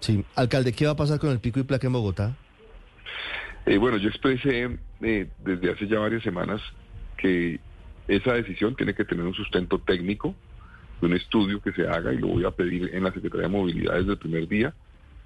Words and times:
Sí. 0.00 0.24
Alcalde, 0.34 0.72
¿qué 0.72 0.86
va 0.86 0.92
a 0.92 0.96
pasar 0.96 1.18
con 1.18 1.30
el 1.30 1.40
pico 1.40 1.60
y 1.60 1.62
placa 1.62 1.86
en 1.86 1.92
Bogotá? 1.92 2.36
Eh, 3.66 3.78
bueno, 3.78 3.98
yo 3.98 4.08
expresé 4.08 4.78
eh, 5.02 5.30
desde 5.44 5.70
hace 5.70 5.86
ya 5.86 5.98
varias 5.98 6.22
semanas 6.22 6.60
que 7.16 7.60
esa 8.08 8.34
decisión 8.34 8.74
tiene 8.74 8.94
que 8.94 9.04
tener 9.04 9.24
un 9.24 9.34
sustento 9.34 9.78
técnico, 9.78 10.34
un 11.02 11.14
estudio 11.14 11.60
que 11.60 11.72
se 11.72 11.86
haga 11.86 12.12
y 12.12 12.18
lo 12.18 12.28
voy 12.28 12.44
a 12.44 12.50
pedir 12.50 12.94
en 12.94 13.04
la 13.04 13.12
Secretaría 13.12 13.46
de 13.46 13.52
Movilidad 13.52 13.94
desde 13.94 14.12
el 14.12 14.18
primer 14.18 14.48
día 14.48 14.74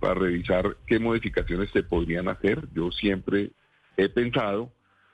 para 0.00 0.14
revisar 0.14 0.76
qué 0.86 0.98
modificaciones 0.98 1.70
se 1.70 1.82
podrían 1.82 2.28
hacer. 2.28 2.68
Yo 2.74 2.90
siempre 2.92 3.50
he 3.96 4.08
pensado 4.08 4.70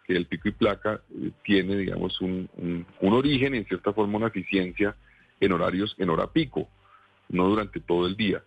que 0.07 0.15
el 0.15 0.27
pico 0.27 0.49
y 0.49 0.53
placa 0.53 1.01
eh, 1.11 1.31
tiene, 1.45 1.77
digamos, 1.77 2.21
un, 2.21 2.49
un, 2.59 3.13
origen, 3.13 3.55
en 3.55 3.65
cierta 3.65 3.93
forma, 3.93 4.19
una 4.19 4.27
eficiencia 4.27 4.95
en 5.41 5.53
horarios, 5.53 5.95
en 5.99 6.11
hora 6.11 6.27
pico, 6.27 6.69
no 7.31 7.49
durante 7.49 7.81
todo 7.81 8.07
el 8.07 8.17
día. 8.17 8.43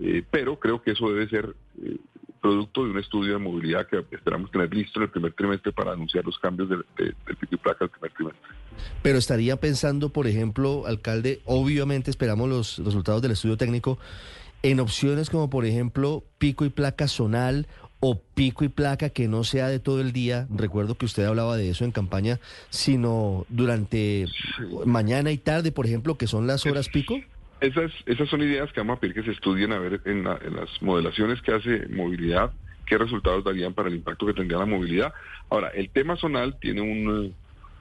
Eh, 0.00 0.24
pero 0.30 0.58
creo 0.58 0.82
que 0.82 0.92
eso 0.92 1.10
debe 1.10 1.28
ser 1.28 1.54
eh, 1.82 1.96
producto 2.40 2.84
de 2.84 2.90
un 2.90 2.98
estudio 2.98 3.34
de 3.34 3.38
movilidad 3.38 3.86
que 3.86 4.04
esperamos 4.10 4.50
tener 4.50 4.74
listo 4.74 4.98
en 4.98 5.04
el 5.04 5.10
primer 5.10 5.32
trimestre 5.32 5.72
para 5.72 5.92
anunciar 5.92 6.24
los 6.24 6.38
cambios 6.38 6.68
del, 6.68 6.84
pico 6.94 7.54
y 7.54 7.56
placa 7.56 7.84
del 7.84 7.90
primer 7.90 8.12
trimestre. 8.12 8.42
Pero 9.02 9.18
estaría 9.18 9.56
pensando, 9.56 10.08
por 10.10 10.26
ejemplo, 10.26 10.84
alcalde, 10.86 11.40
obviamente 11.44 12.10
esperamos 12.10 12.48
los 12.48 12.78
resultados 12.84 13.22
del 13.22 13.32
estudio 13.32 13.56
técnico, 13.56 13.98
en 14.62 14.80
opciones 14.80 15.30
como, 15.30 15.50
por 15.50 15.64
ejemplo, 15.64 16.24
pico 16.38 16.64
y 16.64 16.70
placa 16.70 17.08
zonal 17.08 17.66
o 18.00 18.20
pico 18.20 18.64
y 18.64 18.68
placa 18.68 19.10
que 19.10 19.28
no 19.28 19.44
sea 19.44 19.68
de 19.68 19.78
todo 19.78 20.00
el 20.00 20.12
día, 20.12 20.48
recuerdo 20.52 20.96
que 20.96 21.06
usted 21.06 21.24
hablaba 21.24 21.56
de 21.56 21.70
eso 21.70 21.84
en 21.84 21.92
campaña, 21.92 22.40
sino 22.70 23.46
durante 23.48 24.26
mañana 24.84 25.30
y 25.30 25.38
tarde, 25.38 25.70
por 25.70 25.86
ejemplo, 25.86 26.18
que 26.18 26.26
son 26.26 26.48
las 26.48 26.66
horas 26.66 26.88
pico. 26.88 27.14
Esas, 27.62 27.92
esas 28.06 28.28
son 28.28 28.42
ideas 28.42 28.72
que 28.72 28.80
vamos 28.80 28.96
a 28.96 29.00
pedir 29.00 29.14
que 29.14 29.22
se 29.22 29.30
estudien 29.30 29.72
a 29.72 29.78
ver 29.78 30.00
en, 30.04 30.24
las 30.24 30.82
modelaciones 30.82 31.40
que 31.42 31.52
hace 31.52 31.86
movilidad, 31.90 32.50
qué 32.86 32.98
resultados 32.98 33.44
darían 33.44 33.72
para 33.72 33.88
el 33.88 33.94
impacto 33.94 34.26
que 34.26 34.34
tendría 34.34 34.58
la 34.58 34.66
movilidad. 34.66 35.14
Ahora, 35.48 35.68
el 35.68 35.88
tema 35.90 36.16
zonal 36.16 36.58
tiene 36.58 36.80
un, 36.80 37.32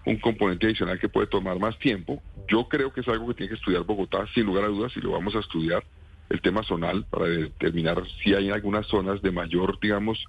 un 0.06 0.18
componente 0.18 0.68
adicional 0.68 1.00
que 1.00 1.10
puede 1.10 1.26
tomar 1.26 1.58
más 1.58 1.80
tiempo. 1.80 2.22
Yo 2.48 2.70
creo 2.70 2.94
que 2.94 3.02
es 3.02 3.08
algo 3.08 3.30
que 3.30 3.34
tiene 3.34 3.50
que 3.50 3.56
estudiar 3.56 3.84
Bogotá, 3.84 4.28
sin 4.36 4.46
lugar 4.46 4.66
a 4.66 4.68
dudas, 4.68 4.96
y 4.96 5.02
lo 5.02 5.14
vamos 5.14 5.36
a 5.36 5.40
estudiar 5.40 5.84
el 6.30 6.42
tema 6.42 6.62
zonal 6.62 7.04
para 7.10 7.26
determinar 7.26 8.04
si 8.24 8.36
hay 8.36 8.52
algunas 8.52 8.86
zonas 8.86 9.20
de 9.24 9.32
mayor, 9.32 9.80
digamos, 9.82 10.24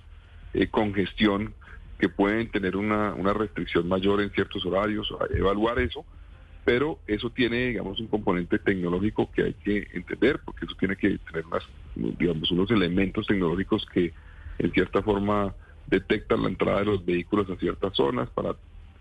eh, 0.54 0.68
congestión 0.68 1.52
que 1.98 2.08
pueden 2.08 2.50
tener 2.50 2.74
una, 2.74 3.12
una 3.12 3.34
restricción 3.34 3.86
mayor 3.86 4.22
en 4.22 4.30
ciertos 4.30 4.64
horarios, 4.64 5.12
evaluar 5.34 5.78
eso, 5.78 6.06
pero 6.64 7.00
eso 7.06 7.30
tiene, 7.30 7.68
digamos, 7.68 7.98
un 7.98 8.06
componente 8.06 8.58
tecnológico 8.58 9.30
que 9.32 9.42
hay 9.42 9.54
que 9.54 9.88
entender, 9.92 10.40
porque 10.44 10.66
eso 10.66 10.74
tiene 10.78 10.96
que 10.96 11.18
tener 11.18 11.44
unas, 11.46 11.64
digamos, 12.18 12.50
unos 12.50 12.70
elementos 12.70 13.26
tecnológicos 13.26 13.84
que 13.92 14.12
en 14.58 14.72
cierta 14.72 15.02
forma 15.02 15.54
detectan 15.86 16.42
la 16.42 16.48
entrada 16.48 16.80
de 16.80 16.86
los 16.86 17.04
vehículos 17.04 17.50
a 17.50 17.56
ciertas 17.56 17.94
zonas 17.96 18.30
para 18.30 18.54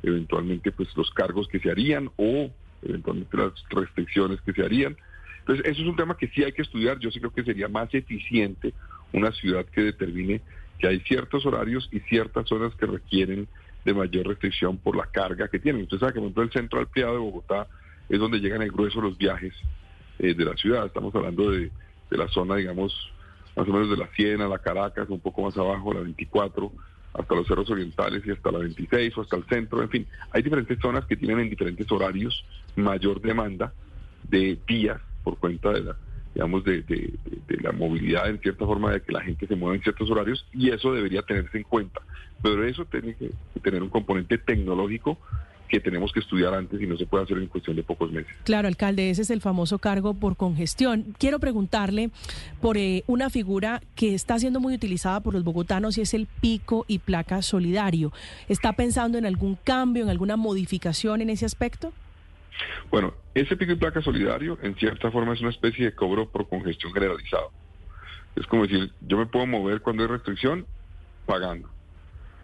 eventualmente 0.03 0.71
pues 0.71 0.89
los 0.97 1.11
cargos 1.11 1.47
que 1.47 1.59
se 1.59 1.69
harían 1.69 2.09
o 2.17 2.49
eventualmente 2.81 3.37
las 3.37 3.53
restricciones 3.69 4.41
que 4.41 4.53
se 4.53 4.63
harían. 4.63 4.97
Entonces, 5.39 5.65
eso 5.65 5.81
es 5.81 5.87
un 5.87 5.95
tema 5.95 6.17
que 6.17 6.27
sí 6.29 6.43
hay 6.43 6.51
que 6.51 6.63
estudiar. 6.63 6.99
Yo 6.99 7.11
sí 7.11 7.19
creo 7.19 7.31
que 7.31 7.43
sería 7.43 7.67
más 7.67 7.93
eficiente 7.93 8.73
una 9.13 9.31
ciudad 9.31 9.65
que 9.65 9.81
determine 9.81 10.41
que 10.79 10.87
hay 10.87 10.99
ciertos 11.01 11.45
horarios 11.45 11.87
y 11.91 11.99
ciertas 12.01 12.47
zonas 12.47 12.73
que 12.75 12.87
requieren 12.87 13.47
de 13.85 13.93
mayor 13.93 14.27
restricción 14.27 14.77
por 14.77 14.95
la 14.95 15.07
carga 15.07 15.47
que 15.47 15.59
tienen. 15.59 15.83
Usted 15.83 15.99
sabe 15.99 16.13
que, 16.13 16.19
por 16.19 16.25
ejemplo, 16.25 16.43
el 16.43 16.51
centro 16.51 16.79
ampliado 16.79 17.13
de 17.13 17.19
Bogotá 17.19 17.67
es 18.09 18.19
donde 18.19 18.39
llegan 18.39 18.61
el 18.61 18.71
grueso 18.71 19.01
los 19.01 19.17
viajes 19.17 19.53
eh, 20.19 20.33
de 20.33 20.45
la 20.45 20.55
ciudad. 20.55 20.85
Estamos 20.85 21.13
hablando 21.15 21.51
de, 21.51 21.71
la 22.09 22.27
zona, 22.27 22.57
digamos, 22.57 22.93
más 23.55 23.67
o 23.67 23.71
menos 23.71 23.89
de 23.89 23.97
la 23.97 24.09
Siena, 24.15 24.47
la 24.47 24.59
Caracas, 24.59 25.09
un 25.09 25.21
poco 25.21 25.43
más 25.43 25.57
abajo, 25.57 25.93
la 25.93 26.01
24, 26.01 26.71
hasta 27.13 27.35
los 27.35 27.47
cerros 27.47 27.69
orientales 27.69 28.21
y 28.25 28.31
hasta 28.31 28.51
la 28.51 28.59
26 28.59 29.17
o 29.17 29.21
hasta 29.21 29.37
el 29.37 29.45
centro. 29.45 29.81
En 29.81 29.89
fin, 29.89 30.07
hay 30.31 30.41
diferentes 30.41 30.77
zonas 30.79 31.05
que 31.05 31.15
tienen 31.15 31.39
en 31.39 31.49
diferentes 31.49 31.89
horarios 31.91 32.45
mayor 32.75 33.21
demanda 33.21 33.73
de 34.29 34.59
días 34.67 34.99
por 35.23 35.37
cuenta 35.37 35.71
de 35.71 35.81
la 35.81 35.95
digamos 36.33 36.63
de, 36.63 36.83
la 37.61 37.71
movilidad 37.71 38.29
en 38.29 38.39
cierta 38.39 38.65
forma 38.65 38.91
de 38.91 39.01
que 39.01 39.11
la 39.11 39.21
gente 39.21 39.47
se 39.47 39.55
mueva 39.55 39.75
en 39.75 39.81
ciertos 39.81 40.09
horarios 40.09 40.45
y 40.53 40.69
eso 40.69 40.93
debería 40.93 41.21
tenerse 41.21 41.57
en 41.57 41.63
cuenta 41.63 42.01
pero 42.41 42.65
eso 42.65 42.85
tiene 42.85 43.15
que 43.15 43.31
tener 43.61 43.83
un 43.83 43.89
componente 43.89 44.37
tecnológico 44.37 45.17
que 45.71 45.79
tenemos 45.79 46.11
que 46.11 46.19
estudiar 46.19 46.53
antes 46.53 46.81
y 46.81 46.85
no 46.85 46.97
se 46.97 47.05
puede 47.05 47.23
hacer 47.23 47.37
en 47.37 47.47
cuestión 47.47 47.77
de 47.77 47.83
pocos 47.83 48.11
meses. 48.11 48.31
Claro, 48.43 48.67
alcalde, 48.67 49.09
ese 49.09 49.21
es 49.21 49.29
el 49.29 49.39
famoso 49.39 49.79
cargo 49.79 50.13
por 50.13 50.35
congestión. 50.35 51.15
Quiero 51.17 51.39
preguntarle 51.39 52.11
por 52.59 52.77
eh, 52.77 53.05
una 53.07 53.29
figura 53.29 53.81
que 53.95 54.13
está 54.13 54.37
siendo 54.37 54.59
muy 54.59 54.73
utilizada 54.73 55.21
por 55.21 55.33
los 55.33 55.45
bogotanos 55.45 55.97
y 55.97 56.01
es 56.01 56.13
el 56.13 56.27
pico 56.27 56.83
y 56.89 56.99
placa 56.99 57.41
solidario. 57.41 58.11
¿Está 58.49 58.73
pensando 58.73 59.17
en 59.17 59.25
algún 59.25 59.55
cambio, 59.55 60.03
en 60.03 60.09
alguna 60.09 60.35
modificación 60.35 61.21
en 61.21 61.29
ese 61.29 61.45
aspecto? 61.45 61.93
Bueno, 62.89 63.13
ese 63.33 63.55
pico 63.55 63.71
y 63.71 63.75
placa 63.75 64.01
solidario 64.01 64.57
en 64.61 64.75
cierta 64.75 65.11
forma 65.11 65.33
es 65.33 65.41
una 65.41 65.49
especie 65.49 65.85
de 65.85 65.95
cobro 65.95 66.29
por 66.29 66.49
congestión 66.49 66.93
generalizado. 66.93 67.51
Es 68.35 68.45
como 68.47 68.63
decir, 68.63 68.91
yo 69.01 69.17
me 69.17 69.25
puedo 69.25 69.45
mover 69.45 69.81
cuando 69.81 70.03
hay 70.03 70.09
restricción 70.09 70.65
pagando. 71.25 71.69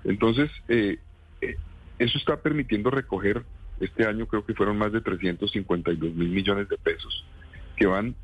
Entonces, 0.03 0.49
eh, 0.67 0.99
eh, 1.41 1.55
eso 1.99 2.17
está 2.17 2.41
permitiendo 2.41 2.89
recoger, 2.89 3.43
este 3.79 4.05
año 4.05 4.25
creo 4.25 4.45
que 4.45 4.53
fueron 4.53 4.77
más 4.77 4.91
de 4.91 5.01
352 5.01 6.13
mil 6.13 6.29
millones 6.29 6.67
de 6.69 6.77
pesos 6.77 7.25
que 7.75 7.85
van 7.85 8.15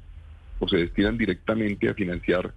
o 0.60 0.68
se 0.68 0.78
destinan 0.78 1.18
directamente 1.18 1.90
a 1.90 1.94
financiar 1.94 2.54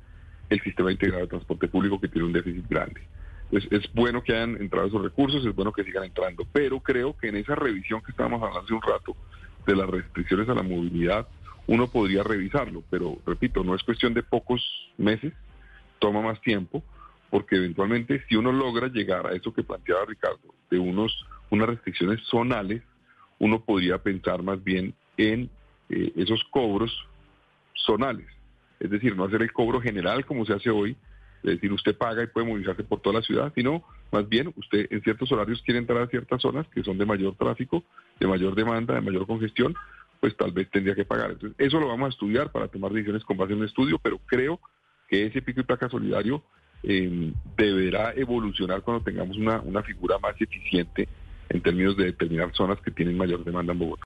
el 0.48 0.60
sistema 0.62 0.92
integrado 0.92 1.22
de 1.22 1.28
transporte 1.28 1.68
público 1.68 2.00
que 2.00 2.08
tiene 2.08 2.26
un 2.26 2.32
déficit 2.32 2.66
grande. 2.68 3.02
Es, 3.52 3.66
es 3.70 3.92
bueno 3.94 4.22
que 4.22 4.34
hayan 4.34 4.56
entrado 4.60 4.88
esos 4.88 5.02
recursos, 5.02 5.44
es 5.44 5.54
bueno 5.54 5.72
que 5.72 5.84
sigan 5.84 6.04
entrando, 6.04 6.46
pero 6.52 6.80
creo 6.80 7.16
que 7.16 7.28
en 7.28 7.36
esa 7.36 7.54
revisión 7.54 8.02
que 8.02 8.10
estábamos 8.10 8.42
hablando 8.42 8.60
hace 8.60 8.74
un 8.74 8.82
rato 8.82 9.16
de 9.66 9.76
las 9.76 9.88
restricciones 9.88 10.48
a 10.48 10.54
la 10.54 10.62
movilidad, 10.62 11.28
uno 11.66 11.88
podría 11.88 12.22
revisarlo, 12.22 12.82
pero 12.90 13.18
repito, 13.26 13.64
no 13.64 13.74
es 13.74 13.82
cuestión 13.82 14.14
de 14.14 14.22
pocos 14.22 14.62
meses, 14.96 15.32
toma 15.98 16.22
más 16.22 16.40
tiempo, 16.40 16.82
porque 17.30 17.56
eventualmente 17.56 18.24
si 18.28 18.36
uno 18.36 18.52
logra 18.52 18.88
llegar 18.88 19.26
a 19.26 19.32
eso 19.32 19.52
que 19.52 19.62
planteaba 19.62 20.04
Ricardo, 20.06 20.54
de 20.70 20.78
unos 20.78 21.26
unas 21.50 21.68
restricciones 21.68 22.20
zonales, 22.24 22.82
uno 23.38 23.60
podría 23.60 23.98
pensar 23.98 24.42
más 24.42 24.62
bien 24.62 24.94
en 25.16 25.50
eh, 25.88 26.12
esos 26.16 26.42
cobros 26.50 26.92
zonales, 27.74 28.26
es 28.80 28.90
decir, 28.90 29.16
no 29.16 29.24
hacer 29.24 29.42
el 29.42 29.52
cobro 29.52 29.80
general 29.80 30.24
como 30.24 30.44
se 30.44 30.54
hace 30.54 30.70
hoy, 30.70 30.96
es 31.42 31.52
decir, 31.54 31.72
usted 31.72 31.96
paga 31.96 32.22
y 32.22 32.26
puede 32.26 32.46
movilizarse 32.46 32.84
por 32.84 33.00
toda 33.00 33.20
la 33.20 33.26
ciudad, 33.26 33.52
sino 33.54 33.84
más 34.12 34.28
bien 34.28 34.52
usted 34.56 34.86
en 34.90 35.02
ciertos 35.02 35.30
horarios 35.32 35.62
quiere 35.62 35.78
entrar 35.78 36.02
a 36.02 36.08
ciertas 36.08 36.42
zonas 36.42 36.66
que 36.68 36.82
son 36.82 36.98
de 36.98 37.06
mayor 37.06 37.34
tráfico, 37.36 37.84
de 38.18 38.26
mayor 38.26 38.54
demanda, 38.54 38.94
de 38.94 39.00
mayor 39.00 39.26
congestión, 39.26 39.74
pues 40.20 40.36
tal 40.36 40.52
vez 40.52 40.70
tendría 40.70 40.94
que 40.94 41.04
pagar. 41.04 41.32
Entonces, 41.32 41.56
eso 41.58 41.78
lo 41.78 41.88
vamos 41.88 42.06
a 42.06 42.10
estudiar 42.10 42.50
para 42.50 42.68
tomar 42.68 42.92
decisiones 42.92 43.24
con 43.24 43.36
base 43.36 43.52
en 43.52 43.60
un 43.60 43.66
estudio, 43.66 43.98
pero 44.02 44.18
creo 44.26 44.60
que 45.08 45.26
ese 45.26 45.42
pico 45.42 45.60
y 45.60 45.64
placa 45.64 45.88
solidario 45.88 46.42
eh, 46.82 47.32
deberá 47.56 48.12
evolucionar 48.12 48.82
cuando 48.82 49.04
tengamos 49.04 49.36
una, 49.36 49.60
una 49.60 49.82
figura 49.82 50.18
más 50.18 50.40
eficiente 50.40 51.08
en 51.48 51.60
términos 51.60 51.96
de 51.96 52.06
determinar 52.06 52.52
zonas 52.54 52.80
que 52.80 52.90
tienen 52.90 53.16
mayor 53.16 53.44
demanda 53.44 53.72
en 53.72 53.78
Bogotá. 53.78 54.04